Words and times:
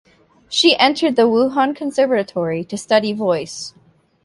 She 0.49 0.75
entered 0.79 1.15
the 1.15 1.27
Wuhan 1.27 1.75
Conservatoire 1.75 2.63
to 2.63 2.75
study 2.75 3.13
voice. 3.13 3.75